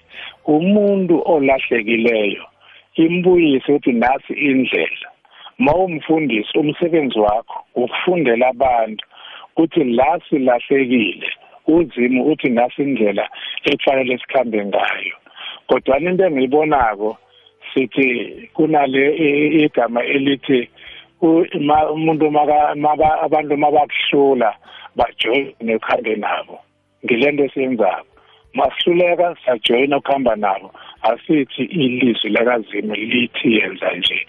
[0.55, 2.43] umuntu olahlekileyo
[2.95, 5.07] imbuyise ukuthi nasi indlela.
[5.57, 9.05] Mawumfundisi umsebenzi wakho ukufundela abantu
[9.57, 11.29] uthi la silahlekile
[11.67, 13.29] uzimu uthi nasi indlela
[13.63, 15.15] ekufanele sikhambe ngayo.
[15.67, 17.17] Kodwa into engiyibonako
[17.73, 19.03] sithi kunale
[19.63, 20.69] igama elithi
[21.21, 24.55] umuntu maka abantu mabakuhlula
[24.95, 26.59] bajoyine ukuhambe nabo.
[27.05, 28.05] Ngilento esiyenzako.
[28.53, 30.71] Masihluleka sajoyina ukuhamba nabo.
[31.01, 34.27] Asithi ilizwi lakazimu lithi yenza nje.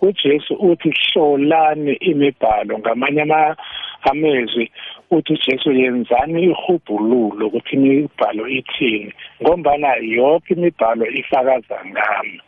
[0.00, 3.24] uJesu uthi hlolani imibhalo ngamanye
[4.02, 4.70] amezwi
[5.10, 9.12] uthi uJesu yenzani ihubhululo ukuthi imibhalo ithini?
[9.42, 12.40] Ngombana yonke imibhalo ifakaza ngami.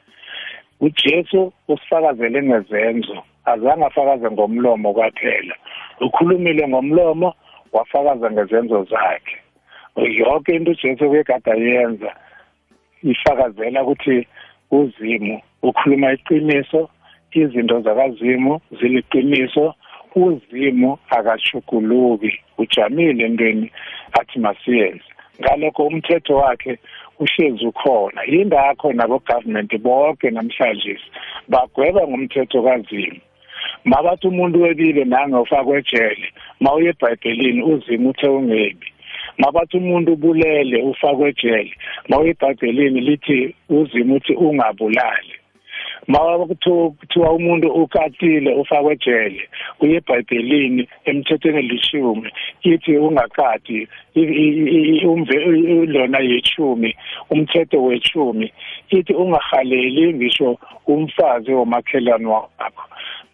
[0.81, 3.23] uJesu usifakazele ngezenzo.
[3.53, 5.55] Azange afakaze ngomlomo kwaphela.
[6.01, 7.35] Ukhulumile ngomlomo
[7.73, 9.37] wafakaza ngezenzo zakhe.
[9.97, 12.13] Yonke into uJesu kwegada yenza
[13.03, 14.27] ifakazela ukuthi
[14.71, 16.89] uzimu ukhuluma iqiniso
[17.33, 19.75] izinto zakazimu ziliqiniso
[20.15, 23.73] uzimu akashuguluki ujamile entweni
[24.21, 25.05] athi masiyenze.
[25.41, 26.79] Ngalokho umthetho wakhe
[27.19, 28.23] uhlezi ukhona.
[28.23, 30.99] Yingakho nabo-government bonke namhlanje
[31.49, 33.21] bagweba ngumthetho kazimu.
[33.85, 36.27] Mabathi umuntu webile nange ufakwe ejele
[36.61, 38.93] mawuye ebhayibhelini uzimu uthe ungebi.
[39.39, 41.73] Mabathi umuntu ubulele ufakwe ejele
[42.09, 45.35] mawuye ebhayibhelini lithi uzimu uthi ungabulali.
[46.09, 49.43] Mawakuthiwa umuntu ukatile ufakwe ejele
[49.81, 52.31] uye ebhayibhelini emthethweni lishumi
[52.63, 53.89] ithi ungakati
[55.95, 56.91] lona yechumi
[57.31, 58.53] umthetho wechumi
[58.97, 62.85] ithi ungahaleli ngisho umfazi womakhelwane wakho.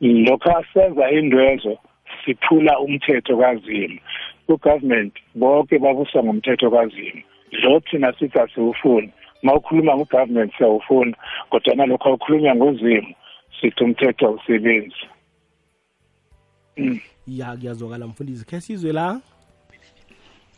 [0.00, 1.78] Lokho asenza indwezo
[2.24, 3.98] siphula umthetho kazimu
[4.48, 7.22] ugovernment bonke babuswa ngumthetho kazimu
[7.62, 9.10] lo thina sithi asiwufuni
[9.44, 11.16] mawukhuluma ngogovernment siyawufuna
[11.50, 13.14] kodwa nalokho awukhulunywa ngozimu.
[13.60, 15.04] Sithi umthetho awusebenzi.
[17.26, 18.44] Ya kuyazwakala mfundisi.
[18.46, 19.20] Khe sizwe la?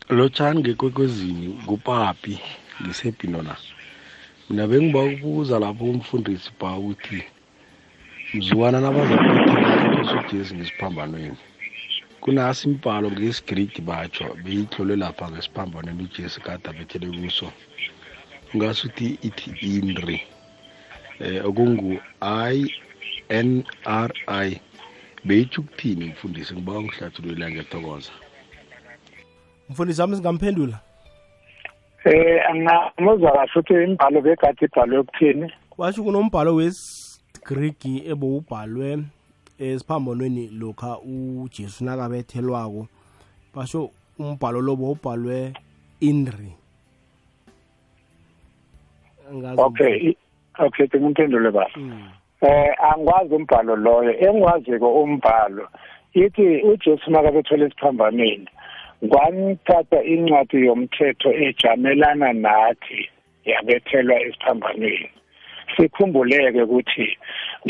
[0.09, 2.39] Lotshani ngekwekwezini kupapi
[2.83, 3.57] ngisebhinona
[4.51, 7.25] mina bengiba ukubuza lapho umfundisi ba uthi
[8.35, 11.37] mzukwana nabazakuthi ugesi ngesiphambanweni
[12.21, 17.49] kunasi imbhalo ngesigridi batsho beyitlolwe lapha ngesiphambanweni ujesi kade abethele kuso.
[18.57, 20.21] Ngasuthi ithi inri
[21.21, 22.71] eh okungu i
[23.29, 24.61] n r i.
[25.25, 26.55] Beyitsho ukuthini mfundisi?
[26.55, 28.13] Ngiba ngihlathululela ngetokoza
[29.69, 30.81] mfundisi wami singamphendula?
[32.05, 35.53] Eh angamuzwa kahle ukuthi imbhalo begade ibhalwe ukuthini?
[35.79, 38.99] Washo kunombhalo wesigrigi ebowubhalwe
[39.59, 42.87] esiphambonweni lokha ujesu nakabethelwako
[43.55, 45.53] basho umbhalo lo bowubhalwe
[49.33, 50.17] inri okay
[50.59, 51.71] okay ngimphindule baba.
[52.41, 55.69] Eh angikwazi umbhalo loyo engwaziko umbhalo.
[56.15, 58.49] Ithi uJesu makabethola esiphambanweni
[59.09, 63.09] kwanithatha incwadi yomthetho ejamelana nathi
[63.45, 65.11] yabethelwa esiphambanweni.
[65.77, 67.19] Sikhumbuleke ukuthi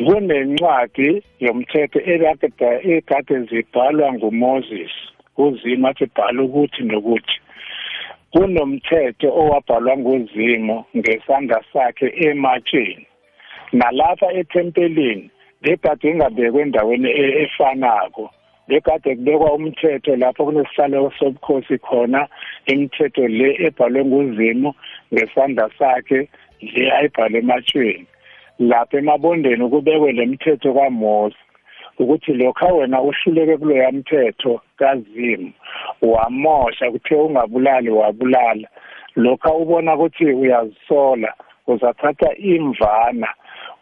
[0.07, 2.01] kunencwadi yomthetho
[2.93, 4.93] ekade zibhalwa nguMoses
[5.37, 7.41] uzimo athi bhala ukuthi nokuthi.
[8.37, 13.07] Kunomthetho owabhalwa nguzimo ngesandla sakhe ematsheni.
[13.73, 15.31] Nalapha ethempelini
[15.63, 18.31] bekade ingabekwe endaweni e-, efanako.
[18.69, 22.29] Bekade kubekwa umthetho lapho kunesihlalo sobukhosi khona.
[22.67, 24.75] Imithetho le ebhalwe nguzimo
[25.13, 26.29] ngesandla sakhe
[26.61, 28.07] le ayibhale ematshweni
[28.59, 31.37] lapha emabondeni kubekwe lemithetho kaMose
[31.99, 35.53] ukuthi lokho wena uhluleke kuloya mthetho kazimu
[36.03, 38.69] wamosha kuthe ungabulali wabulala.
[39.17, 41.35] Lokho ubona ukuthi uyazisola
[41.67, 43.29] uzathatha imvana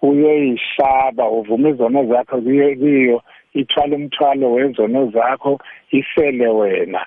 [0.03, 3.23] uyoyihlaba uvume izono zakho kuyo
[3.55, 5.59] ithwala umthwalo wezono zakho
[5.91, 7.07] ifele wena.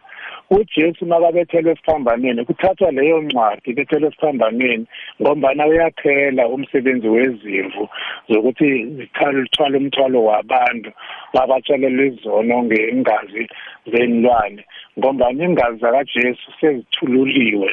[0.49, 4.85] uJesu makabethelwe esiphambanweni kuthathwa leyo ncwadi bethelwe esiphambanweni
[5.21, 7.89] ngombana uyaphela umsebenzi wezimvu
[8.29, 10.91] zokuthi zithwala umthwalo wabantu
[11.33, 13.43] babatshelelwe izono ngengazi
[13.91, 14.63] zenilwane
[14.99, 17.69] ngombana ingazi zakaJesu sezithululiwe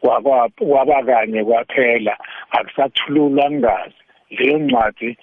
[0.00, 2.16] kwaba kanye kwaphela
[2.50, 4.00] akusathululwa ngazi.
[4.30, 5.16] Leyo ncwadi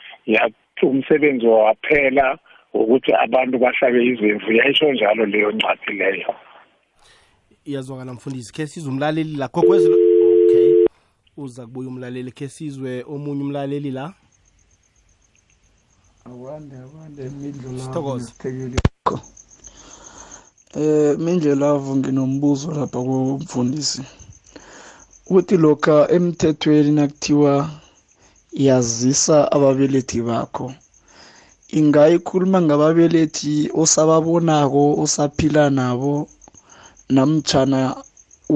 [0.81, 2.37] umsebenzi waphela
[2.73, 4.51] ukuthi abantu bahlabe izimvu.
[4.51, 6.33] Yayisho njalo leyo ncwadi leyo.
[7.65, 8.53] Iyazwakala mfundisi.
[8.53, 10.85] Khe sizwe umlaleli la gogwezelo okay.
[11.37, 14.13] Uza kubuya umlaleli khe sizwe omunye umlaleli la.
[16.25, 18.33] Akwande akwande mindlo Sithokoze.
[19.05, 19.19] lakho
[20.75, 24.01] eh mindlo lavo nginombuzo lapha kumfundisi
[25.29, 27.53] uthi lokha emthethweni nakuthiwa
[28.51, 30.73] yazisa ababelethi bakho
[31.79, 36.13] ingayikhuluma ngababelethi osababonako osaphila nabo
[37.15, 37.81] namtjhana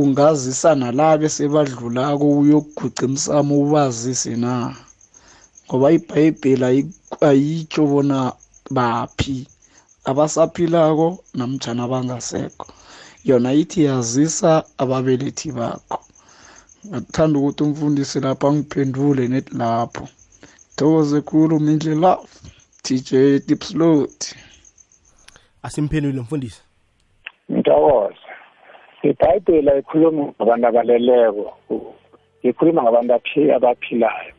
[0.02, 4.54] ungazisa nalabe sebadlulako uyokuguca emsamo ubazise na?
[5.66, 6.66] Ngoba ibhayibheli
[7.30, 8.20] ayitsho bona
[8.76, 9.38] baphi
[10.10, 12.68] abasaphilako namtjhana abangasekho.
[13.28, 14.52] Yona ithi yazisa
[14.82, 16.00] ababelethi bakho.
[16.88, 20.06] Ngathanda ukuthi umfundisi lapho angiphendule net lapho.
[20.76, 22.28] Thokoze khulu mindle love
[22.86, 24.36] tj dipslot
[25.64, 26.62] asimphendule mfundisi.
[27.50, 28.16] Ntokoza
[29.04, 31.46] ibhayibheli ayikhulumi ngabantu abaleleko
[32.44, 34.34] ikhuluma ngabantu aphi- abaphilayo.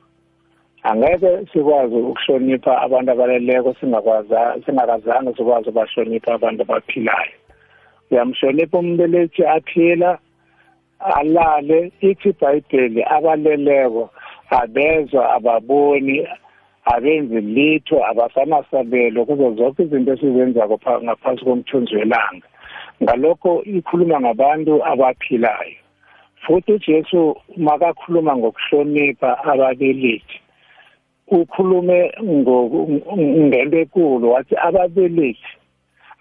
[0.83, 7.35] Angeke sikwazi ukuhlonipha abantu abaleleko singakwaza singakazange sikwazi ukubahlonipha abantu abaphilayo.
[8.11, 10.19] Uyamhlonipha umbelethi aphila
[11.01, 14.11] alale ithi ibhayibheli abaleleko
[14.51, 16.29] abezwa ababoni
[16.95, 22.47] abenzi litho abasanasabelo kuzo zonke izinto esizenzako pha- ngaphansi komthunzi welanga.
[23.03, 25.77] Ngalokho ikhuluma ngabantu abaphilayo.
[26.43, 30.41] Futhi uJesu makakhuluma ngokuhlonipha ababelethi
[31.29, 35.51] ukhulume ngento enkulu wathi ababelethi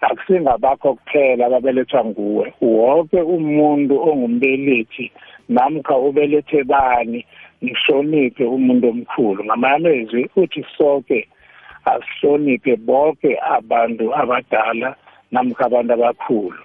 [0.00, 2.52] akusingabakho kuphela ababelethwa nguwe.
[2.60, 5.12] Wonke umuntu ongumbelethi
[5.48, 7.24] namkha ubelethe bani
[7.62, 9.44] nihloniphe umuntu omkhulu.
[9.44, 11.28] Ngamamezwi uthi sonke
[11.84, 14.96] asihloniphe bonke abantu abadala
[15.32, 16.62] namkha abantu abakhulu.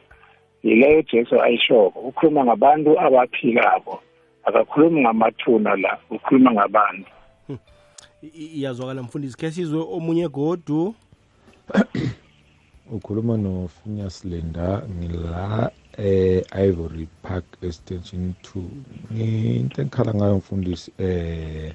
[0.64, 4.00] Yileyo Jesu ayishoko ukhuluma ngabantu abaphilako.
[4.44, 7.10] Akakhulumi ngamathuna la ukhuluma ngabantu.
[8.24, 9.38] I- i- iyazwakala mfundisi.
[9.38, 10.96] Khe sizwe omunye godu?
[12.92, 18.62] Ukhuluma noFinius Lenda ngila eh Ivory Park extension 2
[19.20, 21.74] into engikhala ngayo mfundisi eh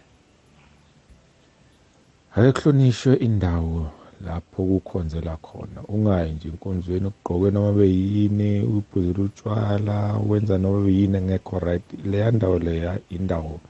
[2.36, 3.90] akuhlonishwe indawo
[4.24, 5.82] lapho kukhonzela khona.
[5.88, 11.84] Ungayi nje inkonzweni ugqoke noma beyini uphuzela utshwala wenza noma beyini engekho right.
[12.04, 13.60] Leya ndawo leya indawo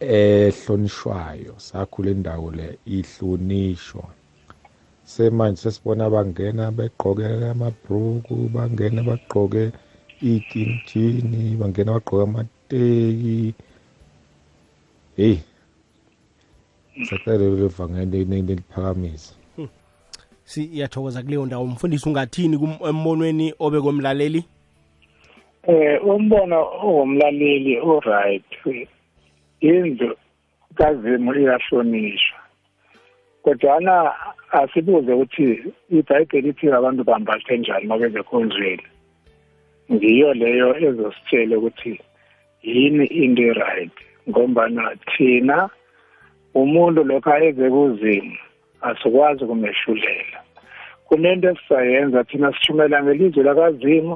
[0.00, 1.54] ehlonishwayo.
[1.56, 4.04] Sakhule indawo le ihlonishwa.
[5.08, 9.72] Semanje sesibona bangena begqoke amabhruku bangena bagqoke
[10.20, 13.54] ikinjini bangena bagqoke amateki.
[15.16, 15.38] Heyi
[17.08, 19.34] sacela lelo vangeli neliphakamisa
[20.44, 21.66] siyathokoza kuleyo ndawo.
[21.66, 22.56] Mfundisi ungathini
[22.88, 24.44] embonweni obekomlaleli?
[25.68, 28.44] Eh umbono owumlaleli oright
[29.60, 30.16] indlu
[30.74, 32.38] kazimu iyahlonishwa.
[33.42, 34.12] Kodwana
[34.50, 35.46] asibuze ukuthi
[35.90, 38.86] ibhayibheli ithi abantu bambathe njani mabeze khonzweni
[39.92, 42.00] ngiyo leyo ezositshela ukuthi
[42.62, 43.96] yini into right
[44.28, 45.68] ngombana thina
[46.54, 48.36] umuntu lokho eze kuzimu
[48.88, 50.38] asikwazi kumehlulela
[51.06, 54.14] kunento esisayenza thina sishumela ngelizwe lakazimu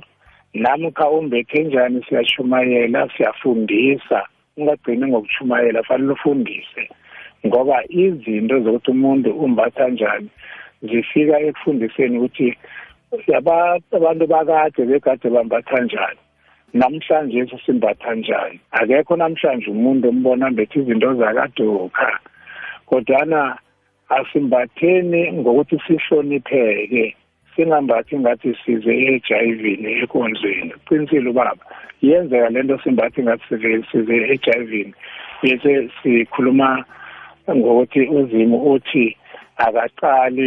[0.54, 4.20] namkha umbethe njani siyashumayela siyafundisa
[4.56, 6.82] ungagcini ngokuchumayela fanele ufundise.
[7.46, 10.28] Ngoba izinto zokuthi umuntu umbatha njani
[10.82, 12.48] zifika ekufundiseni ukuthi
[13.96, 16.20] abantu bakade begade bambatha njani.
[16.74, 18.60] Namhlanje simbatha njani.
[18.72, 22.18] Akekho namhlanje umuntu ombona mbethe izinto zakaduka
[22.86, 23.58] kodwana
[24.08, 27.16] asimbatheni ngokuthi sihlonipheke
[27.56, 29.62] singambathi ngathi size e-HIV
[30.02, 31.64] ekonzweni qinisile ubaba
[32.02, 34.72] yenzeka lento simbathi ngathi size size e-HIV
[35.42, 35.72] bese
[36.02, 36.84] sikhuluma
[37.56, 39.16] ngokuthi uzimu uthi
[39.56, 40.46] akaqali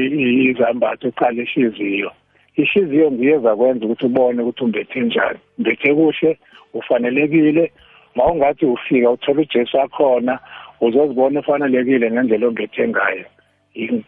[0.49, 2.11] izambatho uqala ihliziyo.
[2.55, 5.39] Ihliziyo nguye zakwenza ukuthi ubone ukuthi umbethe njani.
[5.59, 6.37] Mbethe kuhle
[6.73, 7.71] ufanelekile.
[8.15, 10.39] Mawungathi ufika uthola ujesu akhona
[10.81, 13.25] uzozibona ufanelekile ngendlela ombethe ngayo.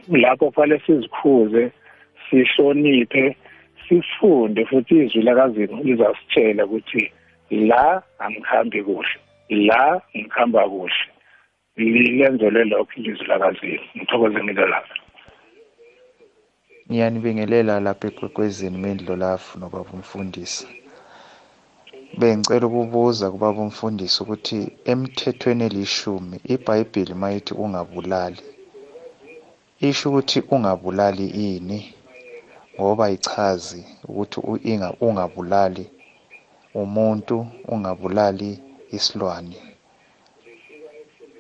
[0.10, 1.72] Lapho kufanele sizikhuze
[2.30, 3.36] sihloniphe
[3.88, 7.12] sifunde futhi izwi lakazimu lizasitshela ukuthi
[7.52, 9.20] la angikhambi kuhle
[9.50, 11.17] la ngikhamba kuhle.
[11.78, 14.96] Lilenzele lokho ilizwi lakazimu ngithokoze ngilelapha
[16.90, 20.66] ngiyanibingelela lapha ekwekwezini mendlolafu nobaba umfundisi.
[22.20, 24.60] Bengicela ukubuza kubaba umfundisi ukuthi
[24.92, 28.44] emthethweni elishumi ibhayibheli mayithi ungabulali?
[29.88, 31.80] Isho ukuthi ungabulali ini?
[32.76, 34.38] Ngoba ichazi ukuthi
[35.08, 35.86] ungabulali
[36.82, 37.38] umuntu
[37.74, 38.50] ungabulali
[38.96, 39.67] isilwane.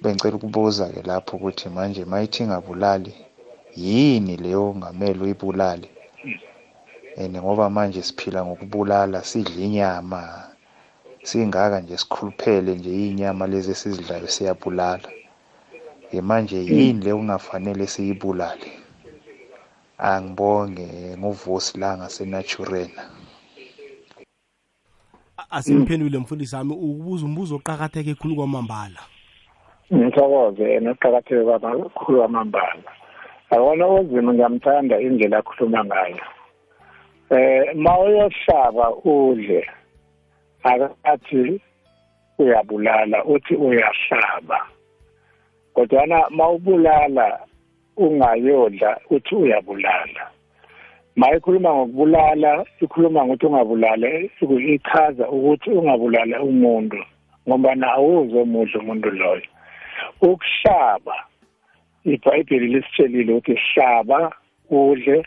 [0.01, 3.13] Bengicela ukubuza-ke lapho ukuthi manje mayithi ingabulali
[3.75, 5.89] yini leyo ngamele uyibulale?
[7.17, 10.43] And ngoba manje siphila ngokubulala sidla inyama
[11.23, 15.09] singaka nje sikhuluphele nje inyama lezi esizidlayo siyabulala.
[16.21, 18.71] Manje yini leyo kungafanele siyibulale?
[19.97, 23.03] Angibonge nguvusi la ngasenaturena.
[25.49, 28.99] Asimphendule mfundisi wami ukubuza umbuzo oqakatheke khulu kwamambala.
[29.93, 32.91] Ngithokoze yena uqakatheke kakhulu kwamambala.
[33.49, 36.25] Akona uzima ngiyamthanda indlela akhuluma ngayo.
[37.31, 39.61] Eh ma uyohlaba udle
[40.63, 41.61] akathi
[42.39, 44.59] uyabulala uthi uyahlaba.
[45.73, 47.39] Kodwana mawubulala
[47.97, 50.23] ungayodla uthi uyabulala.
[51.15, 54.07] Mayikhuluma ngokubulala ikhuluma ngokuthi ungabulala
[54.75, 56.99] ichaza ukuthi ungabulala umuntu
[57.47, 59.47] ngoba awuze umudla umuntu loyo.
[60.21, 61.15] Ukuhlaba.
[62.05, 64.31] Ibhayibheli lisitshelile ukuthi hlaba
[64.69, 65.25] udle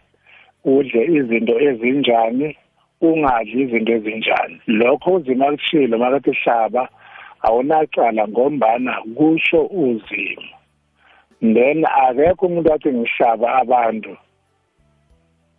[0.64, 2.56] udle izinto ezinjani
[3.00, 4.60] ungadli izinto ezinjani.
[4.66, 6.88] Lokho uzima kushilo makathi hlaba
[7.42, 10.48] awunacala ngombana kusho uzimo.
[11.40, 14.16] Then akekho umuntu athi ngihlaba abantu.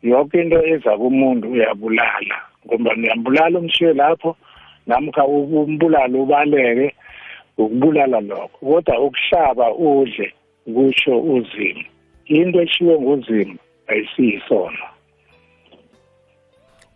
[0.03, 4.35] Yonke into eza kumuntu uyabulala ngoba uyambulala umshiye lapho
[4.87, 6.95] namkha umbulala ubaleke
[7.65, 10.33] ukubulala lokho kodwa ukuhlaba udle
[10.73, 11.83] kusho uzimo
[12.25, 13.55] into eshiwe nguzimo
[13.87, 14.85] ayisiyisono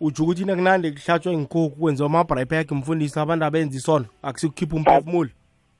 [0.00, 5.30] utsho ukuthi nakunande kuhlatshwa inkukhu kwenziwa amabrayipek mfundisi abantu abenza isono akusikukhipha umphefumulo.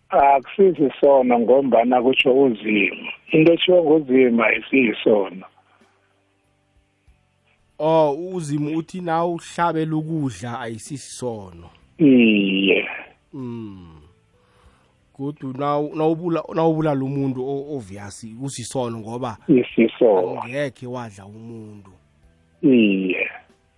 [0.09, 5.47] Akusizi sona ngombana kutsho uzimo into eshiwo nguzima ayisiyisono
[7.79, 12.89] oh uzimo uthi na uhlabela ukudla ayisisisono iye.
[13.33, 13.96] Mm.
[15.17, 15.53] Kodwa
[15.95, 17.41] nawubula nawubulala umuntu
[17.77, 20.45] oviyasi kusisono ngoba isisono.
[20.49, 21.91] ngeke wadla umuntu.
[22.63, 23.29] Iye.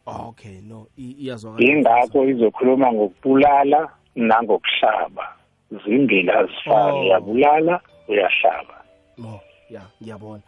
[0.07, 1.71] Okay no iyazwakala.
[1.71, 5.37] Ingakho izokhuluma ngokubulala nangokuhlaba.
[5.85, 8.85] Zimbili azifani uyabulala uyahlaba.
[9.19, 10.43] No ya ngiyabona.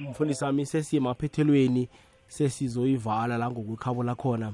[0.00, 1.88] Mfundisi wami sesiyemaphethelweni
[2.26, 4.52] sesizoyivala la ngokwikhabo lakhona.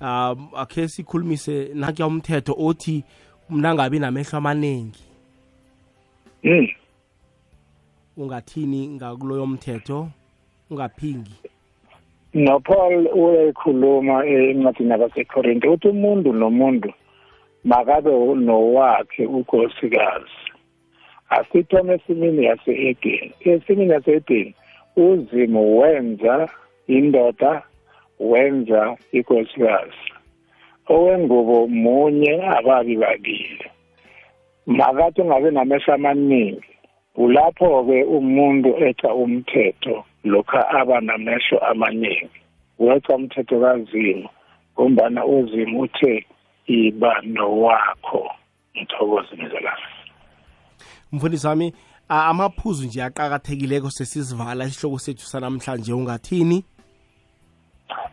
[0.00, 3.04] Um akhe sikhulumise nakuya umthetho othi
[3.50, 5.13] mnangabi namehlo amaningi
[6.44, 6.68] mm.
[8.16, 10.08] ungathini ngakuloyo mthetho?
[10.70, 11.34] Ungaphingi?
[12.34, 16.92] Nopaul uyayikhuluma encwadini yabasekorinte uthi umuntu nomuntu
[17.64, 20.40] makabe nowakhe unkosikazi.
[21.30, 24.54] Asithome esimini yase-edeni esimini yase-edeni
[24.96, 26.48] uzimo wenza
[26.86, 27.62] indoda
[28.20, 30.04] wenza inkosikazi.
[30.88, 33.64] Owengubo munye ababi babili.
[34.66, 36.70] Makathi ungabe namehlo amaningi.
[37.14, 42.30] Kulapho-ke umuntu eca umthetho lokha aba namehlo amaningi.
[42.78, 44.28] Weca umthetho kazimo
[44.74, 46.26] ngombana uzimo uthe
[46.66, 48.30] iba nowakho.
[48.76, 49.78] Ngithokoze ngizolala
[51.12, 51.74] mfundisi wami
[52.08, 56.64] amaphuzu nje aqakathekileko sesizivala isihloko sethu sanamhlanje ungathini?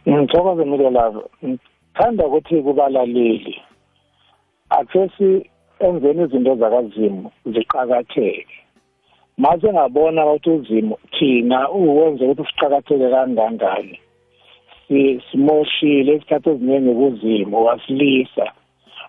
[0.09, 3.61] Ngithokoze ngizolala ngithanda ukuthi kubalaleli.
[4.69, 5.09] Akhe
[5.87, 8.57] enzeni izinto zakazimu ziqakatheke?
[9.37, 13.99] Mase ngabona ukuthi uzimo thina uwenze ukuthi siqakatheke kangangani?
[15.31, 18.45] Simoshile isikhathi eziningi kuzimo wasilisa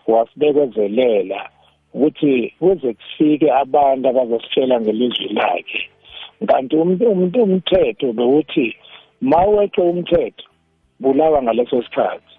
[0.06, 1.40] wasibekezelela
[1.94, 5.80] ukuthi kuze kufike abantu abazositshela ngelizwi lakhe.
[6.48, 8.76] Kanti umuntu umthetho bewuthi
[9.20, 10.46] maweqe umthetho
[11.00, 12.31] bulawa ngaleso sikhathi.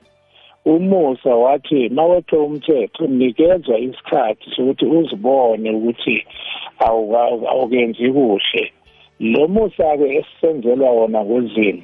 [0.65, 6.25] Umusa wathi maweqe umthetho nikezwa isikhathi sokuthi uzibone ukuthi
[7.51, 8.63] awukenzi kuhle.
[9.19, 11.83] Lo musa-ke esisenzelwa wona ngozimo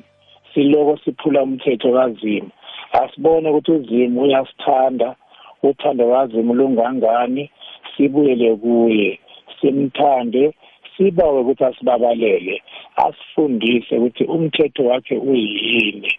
[0.54, 2.50] siloko siphula umthetho kazimu.
[2.92, 5.16] Asibone ukuthi uzimu uyasithanda
[5.64, 7.52] uthando kazimu lungangani
[7.92, 9.20] sibuyele kuye
[9.62, 10.54] simthande
[10.98, 12.62] sibawe ukuthi asibabalele
[12.96, 16.12] asifundise ukuthi umthetho wakhe uyini.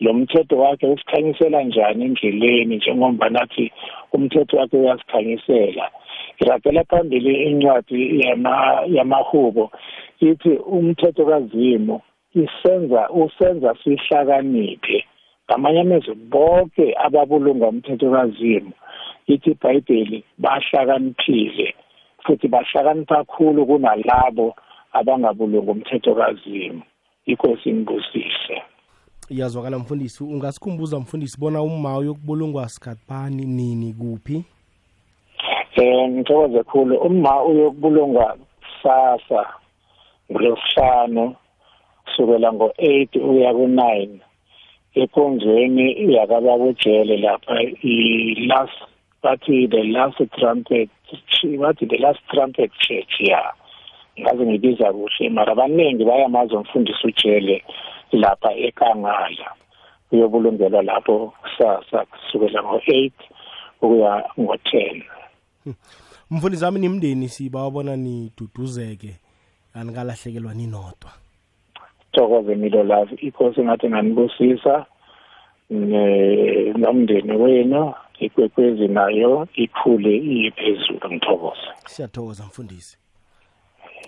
[0.00, 3.72] Lo mthetho wakhe usikhanyisela njani endleleni njengoba nathi
[4.12, 5.90] umthetho wakhe uyasikhanyisela.
[6.40, 8.20] Iragela phambili incwadi
[8.96, 9.70] yamahubo
[10.20, 12.00] ithi umthetho kazimu
[12.34, 15.04] isenza usenza sihlakaniphe.
[15.46, 18.72] Ngamanye amezwi bonke ababulunga umthetho kazimu
[19.26, 21.74] ithi ibhayibheli bahlakaniphile
[22.24, 24.54] futhi bahlakanipha kakhulu kunalabo
[24.92, 26.82] abangabulunga umthetho kazimu.
[27.26, 28.56] Inkosi inibusise
[29.34, 34.44] iyazwakala mfundisi ungasikhumbuza mfundisi bona uma uyokubulungwa sikhathibani nini kuphi?
[35.76, 36.96] Eh ngithokoze khulu.
[36.96, 39.42] Uma uyokubulungwa kusasa
[40.32, 41.34] ngolosihlanu
[42.04, 44.08] kusukela ngo-8 uya ku-9
[44.94, 48.78] enkonzweni yakababa ujele lapha i-last
[49.22, 50.90] bathi the last trumpet
[51.58, 53.52] bathi the last trumpet church ya.
[54.20, 57.64] Ngaze ngibiza kuhle mara abaningi bayamazi umfundisi ujele.
[58.16, 59.54] Lapha ekangala.
[60.12, 63.12] Uyobulungelwa lapho kusasa kusukela ngo-8
[63.82, 65.02] ukuya ngo-10
[66.30, 69.16] mfundisi wami nimndeni sibawabona niduduzeke.
[69.74, 71.10] Anikalahlekelwa ninodwa.
[72.12, 73.16] Thokoze milo love.
[73.16, 74.86] Ikhosi ngathi nganibusisa
[76.76, 81.10] nomndeni wenu ikwekwezi nayo ikhule iye phezulu.
[81.12, 81.68] Ngithokoze.
[81.86, 82.98] Siyathokoza mfundisi.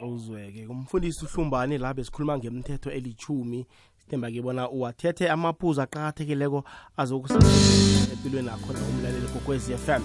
[0.03, 0.67] Uzweke.
[0.67, 3.67] Umfundisi uhlumbane la besikhuluma ngemthetho elithumi
[4.07, 6.65] sithemba ke bona uwathethe amaphuzu aqakathekileko
[6.97, 7.49] azokusiza
[8.13, 10.03] empilweni akho umlaleli kokwezi FM